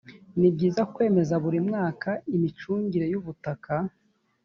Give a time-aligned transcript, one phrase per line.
[0.39, 3.73] nibyiza kwemeza buri mwaka imicungire y’ubutaka.